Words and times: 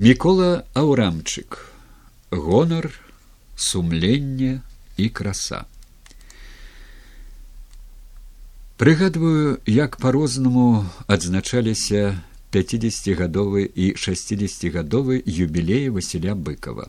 Мікола 0.00 0.64
Аўрамчык, 0.72 1.58
гонар, 2.30 2.86
сумленне 3.54 4.62
і 4.96 5.08
краса. 5.12 5.66
Прыгадваю, 8.80 9.58
як 9.66 9.98
па-рознаму 10.00 10.86
адзначаліся 11.04 12.16
50гадовы 12.48 13.68
і 13.68 13.92
60гадовы 13.92 15.20
юбілеі 15.20 15.92
Васіля 15.92 16.32
быкова. 16.32 16.88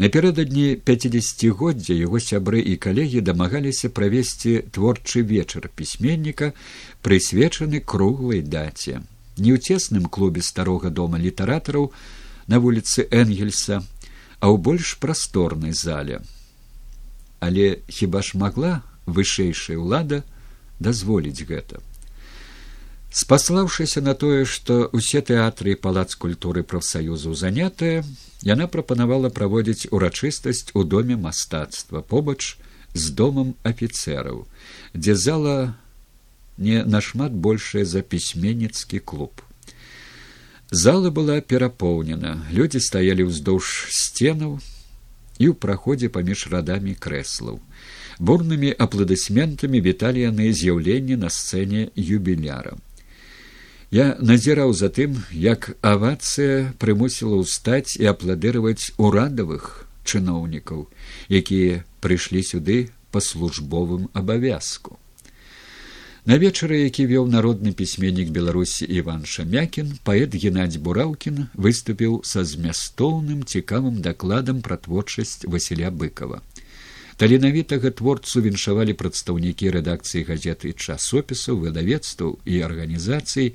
Напярэдадні 0.00 0.80
50годдзя 0.80 1.98
яго 1.98 2.16
сябры 2.16 2.64
і 2.64 2.78
калегі 2.80 3.20
дамагаліся 3.20 3.92
правесці 3.92 4.64
творчы 4.72 5.20
вечар 5.20 5.68
пісьменніка, 5.68 6.54
прысвечаны 7.04 7.84
круглай 7.84 8.40
даце 8.40 9.04
не 9.36 9.52
ў 9.52 9.60
цесным 9.60 10.06
клубе 10.06 10.42
старога 10.42 10.90
дома 10.90 11.18
літаратараў 11.18 11.92
на 12.46 12.60
вуліцы 12.60 13.08
энгельса 13.10 13.82
а 14.40 14.52
ў 14.52 14.56
больш 14.60 14.96
прасторнай 15.00 15.72
зале. 15.72 16.20
Але 17.40 17.80
хіба 17.88 18.22
ж 18.22 18.36
магла 18.36 18.82
вышэйшая 19.06 19.76
ўлада 19.80 20.22
дазволіць 20.80 21.44
гэта? 21.48 21.80
Спаслаўшыся 23.16 24.04
на 24.04 24.12
тое 24.12 24.44
што 24.44 24.92
ўсе 24.92 25.24
тэатры 25.24 25.72
і 25.72 25.80
палац 25.80 26.12
культуры 26.20 26.60
прафсаюзу 26.60 27.32
занятыя 27.32 28.04
яна 28.44 28.68
прапанавала 28.68 29.32
праводзіць 29.32 29.88
урачыстасць 29.88 30.76
у 30.76 30.84
доме 30.84 31.16
мастацтва 31.16 32.04
побач 32.04 32.60
з 32.92 33.12
домам 33.16 33.56
афіцэраў 33.64 34.44
дзе 34.92 35.16
зала 35.16 35.56
не 36.58 36.84
нашмат 36.84 37.32
большая 37.32 37.84
за 37.84 38.00
пісьменніцкі 38.00 38.98
клуб. 38.98 39.42
Зала 40.70 41.10
была 41.10 41.40
перапоўнена, 41.40 42.46
людзі 42.50 42.80
стаялі 42.82 43.30
ўздоўж 43.30 43.86
сценаў 43.94 44.58
і 45.38 45.44
ў 45.50 45.54
праходзе 45.54 46.10
паміж 46.10 46.48
радамі 46.50 46.96
крэслаў. 46.98 47.60
Бурнымі 48.18 48.72
апладысментамі 48.74 49.78
віталі 49.84 50.26
яны 50.26 50.50
з'яўленне 50.50 51.20
на 51.20 51.30
сцэне 51.30 51.92
юбіляра. 51.94 52.74
Я 53.94 54.16
назіраў 54.18 54.72
за 54.74 54.90
тым, 54.90 55.22
як 55.30 55.76
авацыя 55.80 56.74
прымусіла 56.82 57.38
ўстаць 57.46 57.94
і 57.94 58.10
апладыраваць 58.10 58.90
урадавых 58.98 59.86
чыноўнікаў, 60.02 60.90
якія 61.30 61.84
прыйшлі 62.02 62.42
сюды 62.42 62.90
па 63.14 63.22
службовым 63.22 64.10
абавязку. 64.12 64.98
На 66.26 66.38
вечары, 66.42 66.80
які 66.82 67.04
вёў 67.06 67.28
народны 67.30 67.70
пісьменнік 67.70 68.32
беларусі 68.34 68.86
іван 68.90 69.20
шамякін 69.32 69.92
паэт 70.02 70.32
геннадзь 70.34 70.80
бураўкін 70.82 71.36
выступіў 71.54 72.16
са 72.26 72.42
змястоўным 72.42 73.44
цікавым 73.46 74.00
дакладам 74.02 74.58
пра 74.58 74.74
творчасць 74.74 75.46
васіля 75.46 75.92
быкова. 75.94 76.42
Таленавітага 77.16 77.94
творцу 77.94 78.42
віншавалі 78.42 78.98
прадстаўнікі 78.98 79.70
рэдакцыі 79.78 80.26
газеты 80.26 80.74
часопісаў 80.74 81.62
выдавецтваў 81.62 82.34
і 82.42 82.58
арганізацый. 82.70 83.54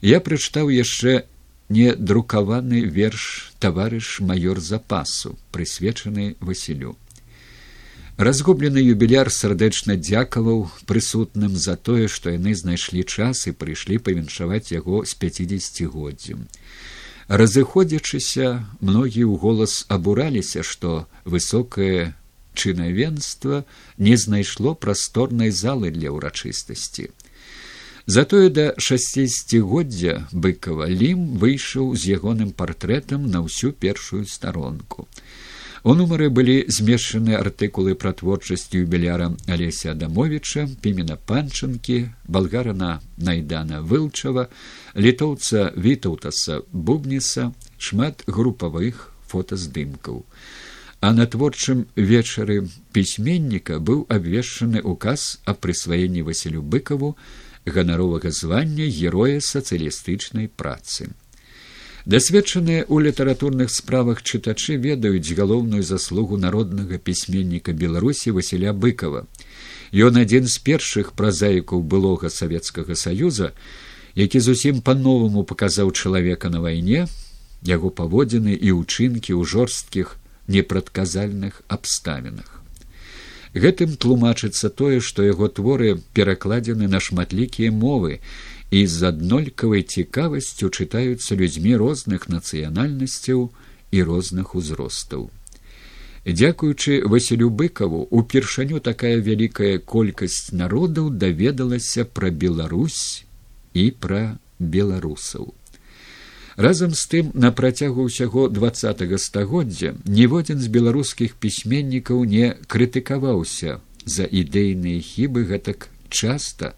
Я 0.00 0.24
прачытаў 0.24 0.72
яшчэ 0.72 1.28
не 1.68 1.92
друкаваны 1.92 2.80
верш 2.88 3.52
таварыш 3.60 4.24
маёр 4.24 4.56
запасу 4.56 5.36
прысвечаны 5.52 6.32
васілю 6.40 6.96
разгублены 8.20 8.82
юбіляр 8.84 9.30
сардэчна 9.32 9.96
дзякаваў 9.96 10.66
прысутным 10.84 11.56
за 11.56 11.76
тое 11.88 12.04
што 12.12 12.34
яны 12.34 12.52
знайшлі 12.52 13.04
час 13.08 13.46
і 13.48 13.56
прыйшлі 13.56 13.96
павіншаваць 14.08 14.76
яго 14.76 15.00
з 15.08 15.16
пяцідесятгоддзям 15.22 16.44
разыходзячыся 17.30 18.50
многія 18.84 19.24
ў 19.24 19.40
голас 19.40 19.86
абураліся 19.88 20.60
што 20.60 21.08
высокае 21.24 22.12
чынавенства 22.52 23.64
не 23.96 24.16
знайшло 24.20 24.74
прасторнай 24.74 25.48
залы 25.48 25.88
для 25.94 26.12
ўрачыстасці. 26.12 27.08
Затое 28.04 28.50
да 28.50 28.74
шасцігоддзя 28.76 30.26
быкова 30.32 30.92
лім 30.92 31.40
выйшаў 31.40 31.94
з 31.96 32.20
ягоным 32.20 32.52
партрэтам 32.52 33.30
на 33.30 33.46
ўсю 33.46 33.72
першую 33.72 34.26
старонку 34.26 35.08
У 35.82 35.94
нумары 35.96 36.28
былі 36.28 36.54
змешчаны 36.68 37.32
артыкулы 37.38 37.94
пра 38.00 38.12
творчасць 38.12 38.68
юбіляра 38.76 39.30
алеся 39.54 39.92
адамовича 39.92 40.66
пімена 40.84 41.16
панчынкі 41.30 41.96
балгарана 42.28 42.90
найдана 43.16 43.80
вылчава 43.80 44.44
літоўца 44.92 45.70
вітаўтаса 45.86 46.60
бубніса 46.72 47.46
шмат 47.78 48.24
групавых 48.26 49.08
фотаздымкаў. 49.32 50.20
А 51.00 51.14
на 51.16 51.24
творчым 51.24 51.86
вечары 51.96 52.68
пісьменніка 52.92 53.80
быў 53.80 54.04
абвешчаны 54.12 54.84
указ 54.84 55.40
аб 55.48 55.64
прысваенні 55.64 56.28
васілю 56.28 56.60
быкаву 56.60 57.16
ганаровага 57.64 58.28
звання 58.28 58.84
героя 58.84 59.40
сацыялістычнай 59.40 60.52
працы 60.52 61.08
дасведчаныя 62.06 62.86
ў 62.88 63.10
літаратурных 63.10 63.70
справах 63.70 64.22
чытачы 64.22 64.76
ведаюць 64.80 65.36
галоўную 65.36 65.82
заслугу 65.82 66.40
народнага 66.40 66.96
пісьменніка 66.96 67.72
беларусі 67.72 68.36
васіля 68.36 68.72
быкова 68.72 69.26
ён 69.92 70.22
адзін 70.22 70.46
з 70.46 70.56
першых 70.64 71.12
празаікаў 71.12 71.82
былога 71.82 72.30
савецкага 72.30 72.96
саюза 72.96 73.52
які 74.14 74.40
зусім 74.40 74.80
па 74.80 74.94
новаму 74.94 75.44
паказаў 75.44 75.92
чалавека 75.92 76.48
на 76.48 76.60
вайне 76.60 77.06
яго 77.66 77.90
паводзіны 77.90 78.56
і 78.56 78.72
ўчынкі 78.80 79.36
ў 79.36 79.44
жорсткіх 79.44 80.16
непрадказальных 80.48 81.62
абставінах. 81.68 82.60
Гэтым 83.54 83.98
тлумачыцца 83.98 84.70
тое 84.70 85.00
што 85.02 85.26
яго 85.26 85.50
творы 85.50 85.98
перакладзены 86.14 86.86
на 86.86 87.00
шматлікія 87.02 87.74
мовы 87.74 88.20
і 88.70 88.86
з 88.86 89.10
аднолькавай 89.10 89.82
цікавасцю 89.82 90.70
чытаюцца 90.70 91.34
людзьмі 91.34 91.76
розных 91.76 92.28
нацыянальнасцяў 92.30 93.50
і 93.90 94.02
розных 94.02 94.54
узростаў. 94.54 95.30
Дзякуючы 96.26 97.00
Васілю 97.08 97.48
быкаву 97.50 98.06
упершыню 98.10 98.80
такая 98.80 99.16
вялікая 99.18 99.78
колькасць 99.78 100.52
народаў 100.52 101.10
даведалася 101.10 102.04
пра 102.04 102.30
Беларусь 102.30 103.24
і 103.74 103.90
пра 103.90 104.38
беларусаў. 104.60 105.54
Разам 106.60 106.92
з 106.92 107.06
тым 107.08 107.30
на 107.32 107.50
працягу 107.56 108.04
ўсяго 108.04 108.48
два 108.52 108.70
стагоддзя 108.74 109.94
ніводзін 110.04 110.60
з 110.60 110.68
беларускіх 110.68 111.40
пісьменнікаў 111.40 112.24
не 112.24 112.52
крытыкаваўся 112.68 113.80
за 114.04 114.28
ідэйныя 114.28 115.00
хібы 115.00 115.48
гэтак 115.48 115.88
часта, 116.10 116.74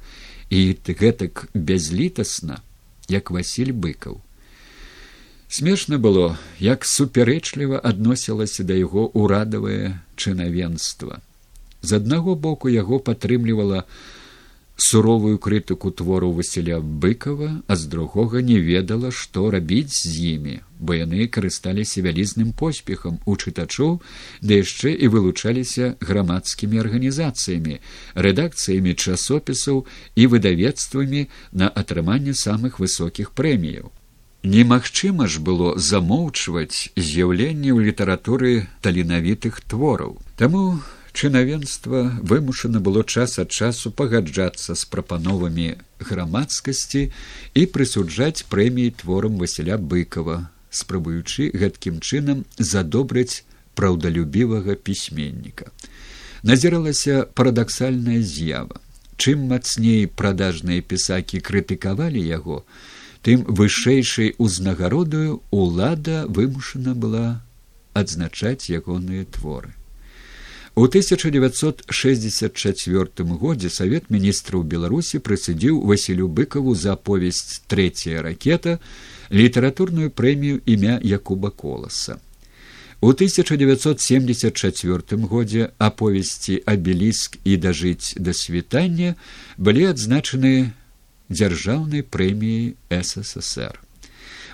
і 0.52 0.76
гэтак 0.84 1.48
бязлітасна 1.54 2.60
як 3.08 3.32
василь 3.32 3.72
быкаў. 3.72 4.20
Смешна 5.48 5.96
было 5.96 6.36
як 6.60 6.84
супярэчліва 6.84 7.80
адносілася 7.80 8.64
да 8.68 8.76
яго 8.76 9.08
урадавае 9.16 9.96
чынавенства. 10.16 11.20
З 11.80 12.00
аднаго 12.00 12.36
боку 12.36 12.68
яго 12.68 13.00
падтрымлівала 13.00 13.84
суровую 14.82 15.38
крытыку 15.38 15.90
твору 15.90 16.32
василя 16.32 16.80
быкова 16.80 17.50
а 17.66 17.76
з 17.76 17.86
другога 17.92 18.42
не 18.42 18.58
ведала 18.58 19.12
што 19.22 19.50
рабіць 19.54 19.94
з 19.94 20.12
імі 20.34 20.56
бо 20.82 20.98
яны 20.98 21.28
карысталіся 21.36 22.02
вялізным 22.06 22.50
поспехам 22.62 23.22
у 23.24 23.36
чытачоў 23.38 23.94
да 24.42 24.58
яшчэ 24.58 24.94
і 24.98 25.10
вылучаліся 25.14 25.94
грамадскімі 26.10 26.82
арганізацыямі 26.82 27.78
рэдакцыямі 28.26 28.94
часопісаў 28.98 29.86
і 30.16 30.26
выдавецтвамі 30.34 31.26
на 31.52 31.68
атрыманне 31.82 32.34
самых 32.34 32.82
высокіх 32.82 33.30
прэміяў. 33.38 33.92
Немагчыма 34.42 35.28
ж 35.30 35.38
было 35.38 35.78
замоўчваць 35.78 36.90
з'яўленне 36.98 37.70
ў 37.70 37.86
літаратуры 37.86 38.66
таленавітых 38.82 39.62
твораў. 39.62 40.18
Таму 40.34 40.82
чынавенства 41.12 42.02
вымушана 42.22 42.80
было 42.80 43.04
час 43.04 43.38
ад 43.38 43.50
часу 43.50 43.90
пагаджацца 43.90 44.74
з 44.74 44.84
прапановамі 44.92 45.68
грамадскасці 46.00 47.02
і 47.54 47.62
прысуджаць 47.74 48.44
прэміі 48.48 48.96
творам 49.02 49.36
василя 49.42 49.76
быкова 49.76 50.38
спрабуючы 50.72 51.50
гэткім 51.52 52.00
чынам 52.00 52.44
задобрыць 52.56 53.44
праўдалюбівага 53.76 54.74
пісьменніка. 54.74 55.68
Назіралася 56.42 57.28
парадаксальная 57.34 58.20
з'ява. 58.22 58.80
Чым 59.16 59.46
мацней 59.52 60.08
прадажныя 60.08 60.82
пісакі 60.82 61.44
крытыкавалі 61.44 62.24
яго 62.24 62.64
тым 63.22 63.44
вышэйшай 63.46 64.34
узнагародаю 64.38 65.42
улада 65.50 66.24
вымушана 66.26 66.96
была 66.96 67.44
адзначаць 67.94 68.66
ягоныя 68.72 69.28
творы 69.36 69.76
У 70.74 70.84
1964 70.84 73.24
годзе 73.36 73.68
савет 73.68 74.08
міністраў 74.08 74.64
беларусі 74.64 75.20
прысудзіў 75.20 75.84
васілю 75.84 76.32
быкаву 76.32 76.72
за 76.74 76.96
аповесць 76.96 77.60
трэцяя 77.68 78.24
ракета 78.24 78.80
літаратурную 79.28 80.08
прэмію 80.08 80.64
імя 80.64 80.96
якуба 81.04 81.50
коласа 81.50 82.16
у 83.04 83.12
1974 83.12 85.20
годзе 85.28 85.76
аповесці 85.76 86.64
абеліск 86.64 87.36
і 87.44 87.60
дажыць 87.60 88.16
да 88.16 88.32
світання 88.32 89.20
былі 89.58 89.92
адзначаны 89.92 90.72
дзяржаўнай 91.28 92.00
прэміяй 92.00 92.80
ссср 92.88 93.76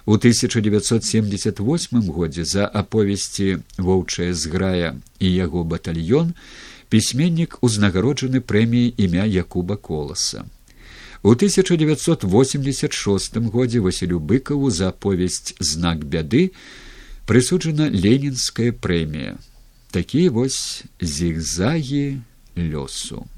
У 0.09 0.15
1978 0.15 2.09
годзе 2.09 2.45
за 2.45 2.65
аповесці 2.65 3.61
воўчая 3.77 4.33
зграя 4.33 4.97
і 5.21 5.29
яго 5.29 5.69
батальён 5.69 6.33
пісьменнік 6.89 7.61
узнагароджаны 7.61 8.41
прэміяй 8.41 8.97
імя 8.97 9.29
Якуба 9.29 9.77
коласа. 9.77 10.49
У 11.21 11.37
1986 11.37 13.37
годзе 13.53 13.85
Васілю 13.85 14.17
быкаву 14.17 14.71
за 14.71 14.97
аповесць 14.97 15.53
знак 15.61 16.09
бяды 16.09 16.57
прысуджана 17.29 17.93
ленінская 17.93 18.73
прэмія. 18.73 19.37
Такія 19.93 20.33
вось 20.33 20.89
зігзагі 21.05 22.25
лёсу. 22.57 23.29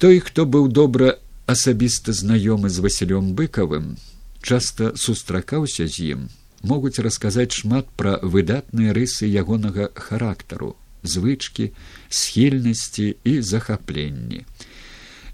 Той, 0.00 0.24
хто 0.24 0.48
быў 0.48 0.72
добра 0.72 1.20
асабіста 1.44 2.16
знаёмы 2.16 2.72
з 2.72 2.80
Васілём 2.80 3.36
быкавым, 3.36 4.00
часта 4.42 4.92
сустракаўся 4.96 5.86
з 5.88 6.12
ім 6.14 6.28
могуць 6.62 6.98
расказаць 7.06 7.52
шмат 7.58 7.88
пра 7.96 8.18
выдатныя 8.22 8.94
рысы 8.98 9.26
ягонага 9.26 9.90
характару 9.94 10.76
звычкі 11.02 11.70
схільнасці 12.08 13.16
і 13.24 13.42
захапленні. 13.42 14.44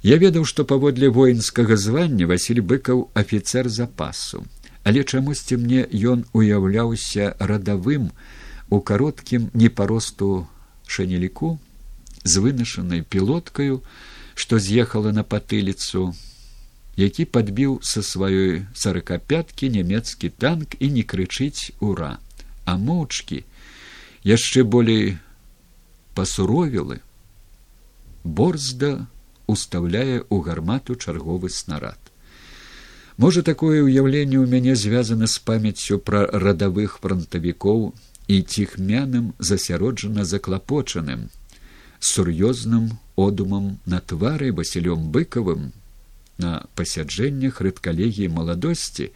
Я 0.02 0.16
ведаў 0.16 0.46
што 0.48 0.64
паводле 0.64 1.08
воінскага 1.08 1.76
звання 1.76 2.30
василь 2.30 2.62
быкаў 2.62 3.10
афіцер 3.14 3.68
запасу 3.68 4.46
але 4.88 5.04
чамусьці 5.04 5.58
мне 5.60 5.84
ён 5.84 6.24
уяўляўся 6.32 7.34
радавым 7.38 8.10
у 8.70 8.80
кароткім 8.80 9.50
непаросту 9.52 10.46
шанеліку 10.86 11.58
з 12.24 12.44
вынашанай 12.44 13.02
пілоткаю 13.02 13.82
што 14.34 14.62
з'ехала 14.62 15.12
на 15.12 15.26
патыліцу 15.34 16.14
які 16.98 17.24
падбіў 17.30 17.78
са 17.86 18.02
сваёй 18.02 18.66
сорокапяткі 18.74 19.70
нямецкі 19.70 20.34
танк 20.34 20.74
і 20.82 20.90
не 20.90 21.06
крычыць 21.06 21.70
ура! 21.78 22.18
А 22.66 22.74
моўчкі 22.76 23.44
яшчэ 24.26 24.66
болей 24.66 25.16
пасуровілы 26.18 26.98
борзда 28.24 29.06
уставляе 29.46 30.18
ў 30.26 30.36
гармату 30.42 30.98
чарговы 30.98 31.48
снарад. 31.54 31.98
Можа 33.16 33.42
такое 33.46 33.78
ўяўленне 33.86 34.38
ў 34.42 34.46
мяне 34.50 34.74
звязана 34.74 35.30
з 35.30 35.38
памяццю 35.46 36.02
пра 36.02 36.26
радавых 36.26 36.98
фронтавікоў 36.98 37.94
і 38.28 38.36
ціхмяным 38.42 39.32
засяроджана 39.38 40.26
заклапочаным 40.26 41.30
сур'ёзным 41.98 42.98
одумам 43.16 43.78
на 43.86 44.02
твары 44.02 44.50
васілём 44.52 45.10
быкавым 45.14 45.70
на 46.38 46.64
пасяджэннях 46.78 47.60
рэдкалегіі 47.66 48.32
маладосці 48.34 49.10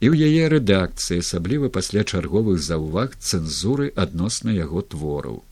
і 0.00 0.06
ў 0.08 0.14
яе 0.28 0.48
рэдакцыі 0.52 1.20
асабліва 1.24 1.68
пасля 1.68 2.04
чарговых 2.04 2.60
заўваг 2.64 3.16
цэнзуры 3.20 3.92
адносна 3.96 4.56
яго 4.56 4.80
твораў. 4.80 5.44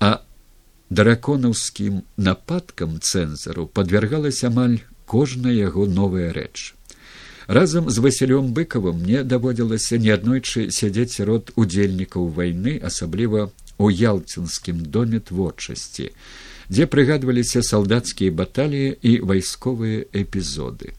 А 0.00 0.20
драконаўскім 0.92 2.04
нападкам 2.16 3.00
цэнзару 3.00 3.66
падвяргалася 3.66 4.52
амаль 4.52 4.80
кожная 5.08 5.56
яго 5.56 5.86
новая 5.88 6.32
рэч. 6.36 6.74
Разам 7.46 7.90
з 7.90 8.04
васілём 8.04 8.52
быкавым 8.56 9.02
мне 9.02 9.24
даводзілася 9.24 9.98
неаднойчы 9.98 10.68
сядзець 10.70 11.16
сярод 11.16 11.52
удзельнікаў 11.56 12.28
вайны 12.36 12.78
асабліва 12.90 13.50
у 13.78 13.90
ялцінскім 13.90 14.84
доме 14.96 15.20
творчасці 15.20 16.12
дзе 16.72 16.88
прыгадваліся 16.88 17.60
салдацкія 17.60 18.32
баталіі 18.32 18.96
і 18.96 19.12
вайсковыя 19.28 20.08
эпізоды. 20.16 20.96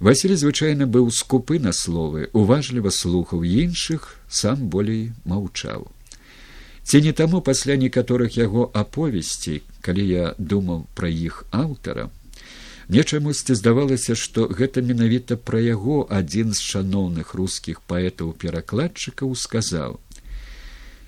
Васіль 0.00 0.34
звычайна 0.40 0.88
быў 0.88 1.12
скупы 1.12 1.60
на 1.60 1.76
словы, 1.76 2.32
уважліва 2.32 2.90
слухаў 2.90 3.44
іншых, 3.44 4.16
сам 4.26 4.72
болей 4.72 5.12
маўчаў. 5.28 5.92
Ці 6.82 7.04
не 7.04 7.12
таму 7.12 7.44
пасля 7.44 7.76
некаторых 7.76 8.40
яго 8.40 8.66
аповесцей, 8.72 9.62
калі 9.84 10.02
я 10.08 10.34
думаў 10.38 10.88
пра 10.96 11.12
іх 11.12 11.44
аўтара, 11.52 12.08
мне 12.88 13.04
чамусьці 13.04 13.54
здавалася, 13.54 14.16
што 14.18 14.48
гэта 14.48 14.82
менавіта 14.82 15.36
пра 15.36 15.60
яго 15.60 16.02
адзін 16.10 16.56
з 16.56 16.60
шаноўных 16.60 17.36
рускіх 17.38 17.78
паэтаў 17.86 18.32
перакладчыкаў 18.42 19.36
сказаў: 19.38 20.00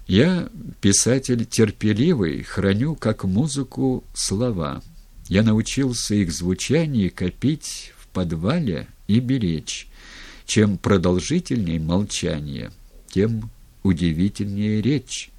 Я, 0.07 0.49
писатель 0.81 1.45
терпеливый, 1.45 2.41
храню 2.43 2.95
как 2.95 3.23
музыку 3.25 4.03
слова. 4.13 4.81
Я 5.27 5.43
научился 5.43 6.15
их 6.15 6.31
звучание 6.31 7.11
копить 7.11 7.93
в 7.99 8.07
подвале 8.07 8.87
и 9.07 9.19
беречь. 9.19 9.87
Чем 10.45 10.79
продолжительнее 10.79 11.79
молчание, 11.79 12.71
тем 13.11 13.51
удивительнее 13.83 14.81
речь. 14.81 15.29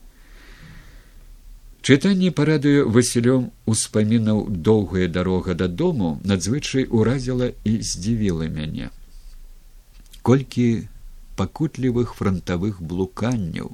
Чытанне 1.82 2.30
парадыю 2.30 2.90
Васілём 2.92 3.50
успамінаў 3.64 4.52
доўгая 4.52 5.08
дарога 5.08 5.54
дадому 5.54 6.20
надзвычай 6.22 6.84
уразіла 6.84 7.50
і 7.64 7.72
здзівіла 7.80 8.46
мяне. 8.52 8.90
Колькі 10.22 10.86
пакутлівых 11.40 12.14
фронтавых 12.14 12.82
блуканняў, 12.84 13.72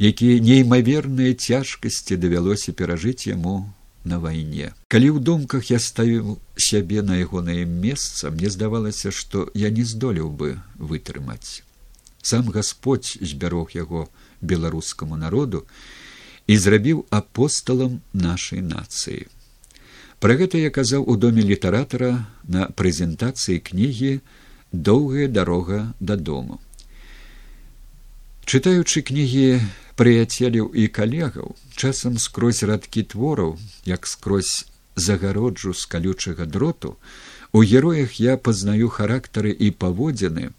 якія 0.00 0.40
неймаверныя 0.40 1.36
цяжкасці 1.36 2.16
давялося 2.16 2.72
перажыць 2.72 3.28
яму 3.28 3.68
на 4.04 4.16
вайне. 4.18 4.72
Калі 4.88 5.12
ў 5.12 5.18
думках 5.20 5.68
я 5.68 5.76
ставіў 5.76 6.40
сябе 6.56 7.04
на 7.04 7.20
ягонае 7.20 7.68
месца, 7.68 8.32
мне 8.32 8.48
здавалася, 8.48 9.12
што 9.12 9.52
я 9.52 9.68
не 9.68 9.84
здолеў 9.84 10.32
бы 10.32 10.56
вытрымаць. 10.80 11.60
Сам 12.22 12.48
Господь 12.48 13.20
збярог 13.20 13.76
яго 13.76 14.08
беларускаму 14.40 15.20
народу 15.20 15.66
і 16.48 16.56
зрабіў 16.56 17.04
апосталам 17.10 18.00
нашай 18.12 18.64
нацыі. 18.64 19.28
Пра 20.20 20.36
гэта 20.36 20.60
я 20.60 20.72
казаў 20.72 21.04
у 21.08 21.16
доме 21.16 21.44
літаратара 21.44 22.24
на 22.48 22.68
прэзентацыі 22.72 23.60
кнігі 23.60 24.20
доўгая 24.72 25.28
дарога 25.28 25.92
дадому. 26.00 26.60
Чытаючы 28.44 29.00
кнігі 29.04 29.60
прыяцеляў 30.00 30.70
і 30.72 30.86
калегаў 30.88 31.56
часам 31.76 32.16
скрозь 32.26 32.62
радкі 32.70 33.02
твораў 33.14 33.58
як 33.84 34.06
скрозь 34.06 34.54
загароджу 34.96 35.74
з 35.74 35.84
калючага 35.94 36.46
дроту 36.46 36.96
у 37.52 37.62
героях 37.62 38.16
я 38.20 38.36
пазнаю 38.48 38.88
характары 38.88 39.52
і 39.52 39.70
паводзіны 39.84 40.50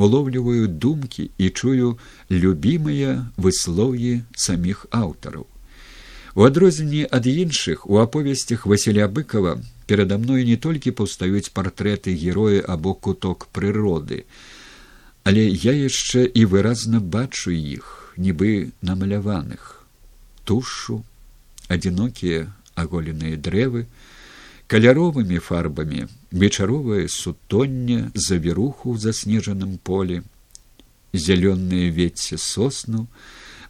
уловліваю 0.00 0.68
думкі 0.68 1.28
і 1.36 1.50
чую 1.50 1.98
любімыя 2.30 3.28
выслоўі 3.36 4.24
саміх 4.32 4.86
аўтараў. 4.90 5.44
У 6.34 6.46
адрозненні 6.48 7.04
ад 7.04 7.26
іншых 7.26 7.84
у 7.84 8.00
аповесцях 8.00 8.64
василя 8.64 9.08
быкова 9.08 9.58
перада 9.86 10.16
мной 10.16 10.48
не 10.48 10.56
толькі 10.56 10.96
паўстаюць 10.96 11.52
партрэты 11.52 12.16
героя 12.16 12.64
або 12.64 12.94
куток 12.94 13.48
прыроды 13.52 14.24
але 15.24 15.44
я 15.44 15.74
яшчэ 15.76 16.24
і 16.24 16.44
выразна 16.48 17.00
бачу 17.00 17.50
іх 17.52 17.99
нібы 18.16 18.72
намаляваных. 18.82 19.84
Тушу 20.44 21.04
адзінокія 21.68 22.50
аголеныя 22.74 23.36
дрэвы 23.36 23.86
каляровымі 24.70 25.38
фарбамі 25.42 26.06
вечаровае 26.30 27.06
сутонне 27.10 28.10
завіруху 28.14 28.94
ў 28.94 28.96
заснежаным 29.02 29.78
полі 29.82 30.22
зялёныя 31.12 31.90
вецце 31.90 32.38
сосну 32.38 33.06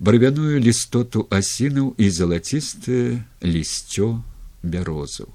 барвяную 0.01 0.61
лістоту 0.61 1.27
асінаў 1.29 1.95
і 1.97 2.07
залацістае 2.09 3.25
лісцё 3.45 4.09
бярозаў 4.63 5.29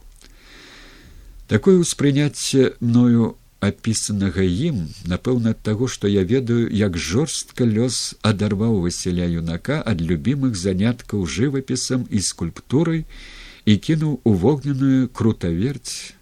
такое 1.49 1.77
ўспрыняцце 1.81 2.77
мною 2.81 3.33
апісанага 3.67 4.43
ім 4.43 4.81
напэўна 5.11 5.55
ад 5.55 5.61
таго 5.67 5.87
што 5.91 6.11
я 6.11 6.23
ведаю 6.23 6.67
як 6.71 6.97
жорстка 6.97 7.65
лёс 7.65 8.15
адарваў 8.21 8.77
васіля 8.85 9.25
юнака 9.29 9.79
ад 9.93 10.01
любімых 10.01 10.59
заняткаў 10.59 11.25
жывапісам 11.37 12.05
і 12.09 12.21
скульптурай 12.29 13.05
і 13.65 13.77
кінуў 13.87 14.19
у 14.23 14.33
вогненую 14.33 15.09
крутаверць 15.09 16.13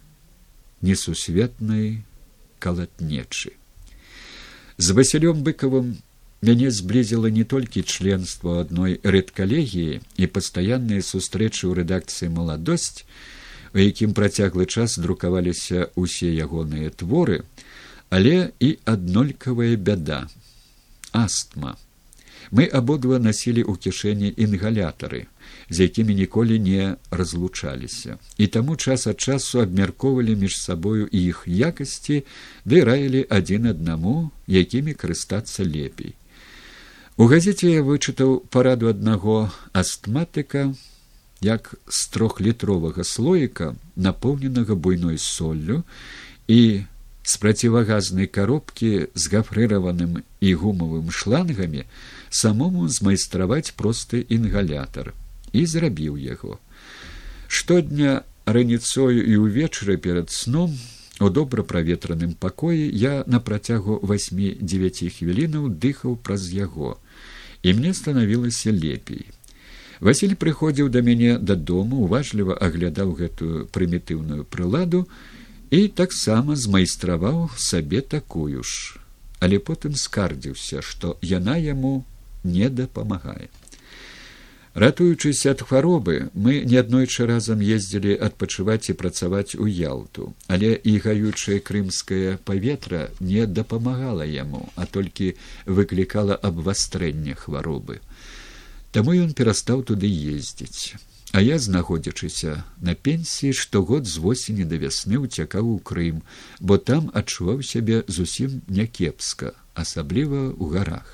несусветнай 0.80 2.04
калатнечы. 2.58 3.52
З 4.78 4.96
васілём 4.96 5.44
быкавым 5.46 5.96
мяне 6.44 6.70
зблізіла 6.70 7.28
не 7.28 7.44
толькі 7.44 7.82
членства 7.82 8.60
адной 8.60 9.00
рэдкалегіі 9.00 10.00
і 10.00 10.24
пастаянныя 10.28 11.00
сустрэчы 11.00 11.68
ў 11.68 11.84
рэдакцыі 11.84 12.28
маладосць, 12.32 13.04
у 13.74 13.78
якім 13.82 14.14
працяглы 14.14 14.66
час 14.70 14.98
друкаваліся 15.02 15.90
ўсе 15.98 16.30
ягоныя 16.30 16.94
творы, 16.94 17.42
але 18.08 18.54
і 18.62 18.78
аднолькавая 18.86 19.74
бяда 19.74 20.30
астма. 21.10 21.74
Мы 22.54 22.68
абодва 22.70 23.18
насілі 23.18 23.66
ў 23.66 23.74
кішэні 23.80 24.30
інгалятары, 24.36 25.26
з 25.70 25.90
якімі 25.90 26.14
ніколі 26.14 26.58
не 26.62 26.94
разлучаліся. 27.10 28.18
І 28.38 28.46
таму 28.46 28.76
час 28.76 29.06
ад 29.10 29.18
часу 29.18 29.64
абмяркоўвалі 29.64 30.36
між 30.36 30.54
сабою 30.60 31.08
іх 31.10 31.48
якасці, 31.48 32.22
ды 32.62 32.84
раілі 32.84 33.26
адзін 33.26 33.74
аднаму, 33.74 34.30
якімі 34.46 34.94
карыстацца 34.94 35.66
лепей. 35.66 36.14
У 37.16 37.26
газеце 37.26 37.70
я 37.74 37.82
вычытаў 37.82 38.44
параду 38.54 38.92
аднаго 38.92 39.50
астматыка, 39.72 40.74
як 41.40 41.74
з 41.88 42.06
трохлітровага 42.08 43.04
слоіка, 43.04 43.74
напоўненага 43.96 44.74
буйной 44.74 45.18
соллю 45.18 45.82
і 46.48 46.82
з 47.24 47.36
працівагазнай 47.36 48.26
коробкі 48.26 49.08
з 49.14 49.22
гафрыраваным 49.32 50.20
і 50.40 50.54
гумавым 50.54 51.08
шлангамі 51.10 51.88
самому 52.30 52.88
змайстраваць 52.88 53.72
просты 53.72 54.20
інгалятар. 54.28 55.14
І 55.52 55.66
зрабіў 55.66 56.18
яго. 56.18 56.58
Штодня 57.48 58.22
раніцою 58.44 59.24
і 59.24 59.34
ўвечары 59.40 59.96
перад 59.96 60.30
сном 60.30 60.76
у 61.20 61.30
добра 61.30 61.62
праветраным 61.62 62.34
пакоі 62.34 62.90
я 62.92 63.24
на 63.26 63.40
працягу 63.40 64.00
восьмі 64.02 64.56
девяти 64.60 65.08
хвілінаў 65.08 65.70
дыхаў 65.70 66.16
праз 66.20 66.50
яго 66.52 66.98
і 67.62 67.72
мне 67.72 67.94
станавілася 67.94 68.74
лепей 68.74 69.30
василь 70.04 70.34
прыходзіў 70.40 70.90
да 70.94 71.00
мяне 71.06 71.38
дадому 71.50 72.04
уважліва 72.06 72.58
аглядаў 72.66 73.16
гэтую 73.20 73.64
прымітыўную 73.76 74.44
прыладу 74.56 75.06
і 75.72 75.88
таксама 76.00 76.56
змайстраваў 76.64 77.48
сабе 77.56 78.04
такую 78.16 78.62
ж, 78.62 79.00
але 79.40 79.58
потым 79.58 79.96
скардзіўся, 79.96 80.84
што 80.84 81.16
яна 81.34 81.56
яму 81.56 82.04
не 82.44 82.68
дапамагае. 82.68 83.48
Ратуючыся 84.74 85.52
ад 85.54 85.60
хваробы, 85.62 86.14
мы 86.34 86.60
неаднойчы 86.66 87.26
разам 87.30 87.60
ездзілі 87.62 88.16
адпачываць 88.26 88.90
і 88.90 88.96
працаваць 88.98 89.54
у 89.54 89.66
ялту, 89.70 90.34
але 90.50 90.74
і 90.74 90.98
гаючае 91.04 91.60
крымскае 91.68 92.38
паветра 92.44 93.04
не 93.20 93.46
дапамагала 93.46 94.26
яму, 94.26 94.66
а 94.74 94.84
толькі 94.84 95.36
выклікала 95.64 96.34
абвастрэнне 96.34 97.38
хваробы. 97.38 98.00
Таму 98.94 99.10
ён 99.18 99.34
перастаў 99.34 99.82
туды 99.82 100.06
ездзіць. 100.06 100.94
А 101.34 101.40
я, 101.42 101.58
знаходзячыся 101.58 102.62
на 102.78 102.94
пенсіі, 102.94 103.50
штогод 103.50 104.06
з 104.06 104.22
восені 104.22 104.62
да 104.70 104.78
вясны 104.78 105.18
ўцякаў 105.18 105.66
у 105.66 105.78
Крым, 105.82 106.22
бо 106.62 106.78
там 106.78 107.10
адчуваў 107.10 107.58
сябе 107.66 108.04
зусім 108.06 108.62
някепска, 108.70 109.50
асабліва 109.74 110.54
ў 110.54 110.64
гарах. 110.70 111.08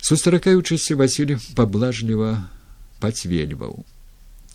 Сустракаючыся 0.00 0.96
Васіль 0.96 1.36
паблажліва 1.52 2.48
пацвельваў. 3.04 3.84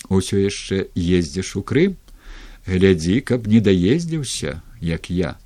Усё 0.09 0.41
яшчэ 0.41 0.89
ездзіш 0.97 1.53
у 1.57 1.61
Крым, 1.61 1.93
глядзі, 2.65 3.21
каб 3.21 3.45
не 3.45 3.61
даездзіўся, 3.61 4.63
як 4.81 5.13
я. 5.13 5.37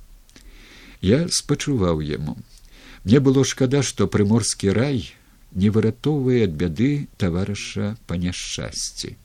Я 1.04 1.28
спачуваў 1.28 2.00
яму. 2.00 2.40
Мне 3.04 3.20
было 3.20 3.44
шкада, 3.44 3.84
што 3.84 4.08
прыморскі 4.08 4.72
рай, 4.72 5.12
не 5.54 5.70
выратоўвае 5.70 6.44
ад 6.46 6.54
бяды 6.58 7.08
таварыша 7.18 7.94
па 8.06 8.18
няшчасці. 8.18 9.16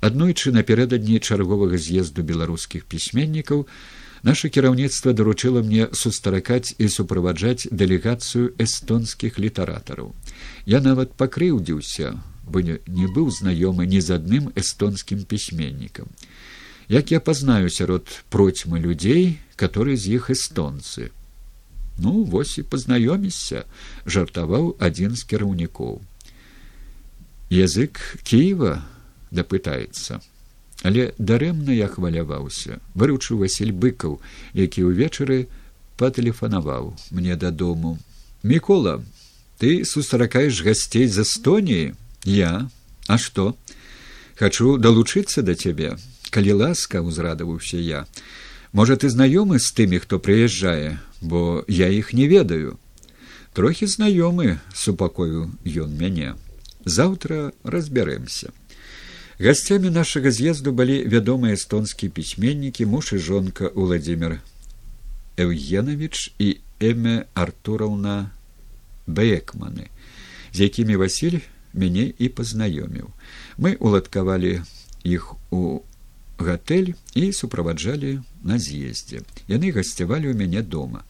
Аднойчы 0.00 0.52
напярэдадні 0.56 1.20
чарговага 1.20 1.76
з'езду 1.76 2.24
беларускіх 2.24 2.86
пісьменнікаў 2.88 3.66
наше 4.22 4.48
кіраўніцтва 4.48 5.12
даручыла 5.12 5.60
мне 5.64 5.88
сустракаць 5.92 6.72
і 6.78 6.88
суправаджаць 6.88 7.68
дэлегацыю 7.68 8.56
эстонскіх 8.56 9.38
літаратараў. 9.38 10.14
Я 10.64 10.80
нават 10.80 11.12
пакрыўдзіўся, 11.20 12.16
бо 12.48 12.64
не 12.64 13.06
быў 13.12 13.28
знаёмы 13.28 13.84
ні 13.86 14.00
з 14.00 14.16
адным 14.16 14.52
эстонскім 14.56 15.24
пісьменнікам. 15.24 16.08
Як 16.88 17.12
я 17.12 17.20
пазнаю 17.20 17.70
сярод 17.70 18.08
процьмы 18.30 18.80
людзей, 18.80 19.38
которые 19.54 19.96
з 19.96 20.16
іх 20.16 20.30
эстонцы, 20.30 21.12
ну 21.98 22.24
вось 22.24 22.58
і 22.58 22.66
пазнаёмішся 22.66 23.64
жартаваў 24.06 24.76
адзін 24.78 25.16
з 25.16 25.24
кіраўнікоў. 25.26 26.00
Язык 27.50 27.98
кіева 28.22 28.82
дапытаецца 29.30 30.20
але 30.82 31.12
дарэмна 31.18 31.76
я 31.76 31.88
хваляваўся 31.88 32.80
выручыў 32.94 33.44
василь 33.44 33.72
быкаў 33.72 34.20
які 34.56 34.88
ўвечары 34.88 35.46
патэлефанаваў 36.00 36.96
мне 37.12 37.36
дадому. 37.36 37.98
Мікола 38.42 39.04
ты 39.60 39.84
сустракаеш 39.84 40.64
гасцей 40.64 41.06
з 41.06 41.26
эстоніі? 41.26 41.94
Я 42.24 42.70
а 43.06 43.18
что 43.18 43.56
хачу 44.40 44.78
далучыцца 44.78 45.44
да 45.44 45.54
цябе 45.54 45.96
калі 46.30 46.52
ласка 46.64 47.02
узрадаваўся 47.02 47.76
я. 47.76 48.06
Можа 48.72 48.96
ты 48.96 49.10
знаёмы 49.10 49.58
з 49.58 49.68
тымі 49.76 50.00
хто 50.00 50.16
прыязджае 50.16 50.96
бо 51.20 51.64
я 51.68 51.88
іх 51.88 52.12
не 52.14 52.28
ведаю. 52.28 52.78
Трохі 53.52 53.86
знаёмы 53.86 54.58
супакою 54.74 55.50
ён 55.66 55.90
мяне. 55.98 56.34
Заўтра 56.84 57.52
разбярэмся. 57.64 58.54
Гасцямі 59.40 59.90
нашага 59.90 60.30
з'езду 60.30 60.72
былі 60.72 61.02
вядомыя 61.08 61.56
эстонскія 61.56 62.12
пісьменнікі 62.12 62.86
муж 62.86 63.12
і 63.12 63.18
жонка 63.18 63.72
владимир 63.74 64.40
евгенович 65.36 66.32
і 66.38 66.60
эме 66.80 67.24
артураўна 67.34 68.32
бэкманы 69.08 69.88
з 70.52 70.60
якімі 70.68 70.96
василь 71.00 71.40
мяне 71.72 72.12
і 72.18 72.28
пазнаёміў. 72.28 73.10
Мы 73.58 73.76
уладкавалі 73.80 74.62
іх 75.04 75.34
у 75.50 75.82
гатэль 76.38 76.94
і 77.14 77.32
суправаджалі 77.32 78.20
на 78.42 78.58
з'ездзе. 78.58 79.22
Яны 79.48 79.72
гасцявалі 79.72 80.30
ў 80.30 80.34
мяне 80.36 80.62
дома. 80.62 81.04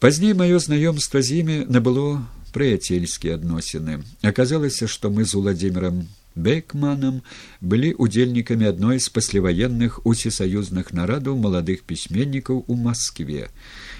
Пазней 0.00 0.34
маё 0.34 0.60
знаёмства 0.60 1.22
з 1.22 1.40
імі 1.40 1.56
набыло 1.72 2.22
прыяцельскія 2.52 3.40
адносіны. 3.40 4.04
Аказалася 4.22 4.86
што 4.86 5.10
мы 5.10 5.24
з 5.24 5.34
владимиром 5.36 6.06
бекманам 6.36 7.22
былі 7.60 7.96
удзельнікамі 7.96 8.68
адной 8.68 9.00
з 9.00 9.08
пасляваенных 9.08 10.04
усесаюзных 10.04 10.92
нарадаў 10.92 11.40
маладых 11.40 11.82
пісьменнікаў 11.88 12.64
у 12.68 12.74
москве 12.76 13.48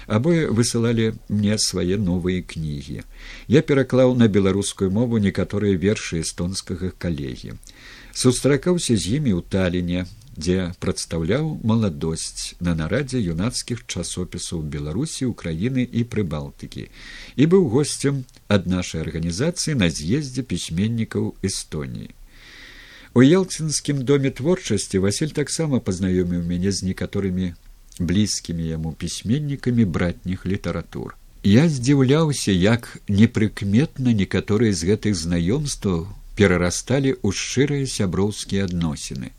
абое 0.07 0.47
высылалі 0.49 1.13
мне 1.27 1.57
свае 1.59 1.97
новыя 1.99 2.41
кнігі. 2.41 3.03
Я 3.47 3.61
пераклаў 3.61 4.15
на 4.15 4.27
беларускую 4.27 4.89
мову 4.89 5.19
некаторыя 5.19 5.75
вершы 5.75 6.21
эстонскага 6.23 6.91
калегі. 6.97 7.59
Сустракаўся 8.13 8.95
з 8.95 9.19
імі 9.19 9.35
ў 9.37 9.41
таліне 9.43 10.07
дзе 10.37 10.71
прадстаўляў 10.79 11.49
маладосць 11.65 12.53
на 12.61 12.75
нарадзе 12.77 13.19
юнацкіх 13.33 13.83
часопісаў 13.89 14.61
беларусі 14.75 15.25
украіны 15.33 15.83
і 15.83 16.05
прыбалтыкі. 16.13 16.87
І 17.35 17.43
быў 17.51 17.67
госцем 17.73 18.23
ад 18.47 18.69
нашай 18.69 19.01
арганізацыі 19.01 19.77
на 19.81 19.89
з'ездзе 19.89 20.45
пісьменнікаў 20.45 21.33
эстоніі. 21.41 22.13
У 23.17 23.23
елцінскім 23.25 24.05
доме 24.05 24.29
творчасці 24.29 25.01
василь 25.01 25.33
таксама 25.33 25.81
пазнаёміў 25.81 26.45
мяне 26.45 26.71
з 26.71 26.85
некаторымі 26.85 27.53
блізкімі 27.97 28.67
яму 28.67 28.93
пісьменнікамі 28.93 29.85
братніх 29.85 30.45
літаратур. 30.45 31.17
Я 31.43 31.65
здзіўляўся 31.65 32.53
як 32.53 33.01
непрыкметна 33.07 34.13
некаторыя 34.13 34.73
з 34.73 34.93
гэтых 34.93 35.17
знаёмстваў 35.17 36.05
перарасталі 36.37 37.17
ў 37.17 37.33
шчырыя 37.33 37.89
сяброўскія 37.89 38.69
адносіны 38.69 39.33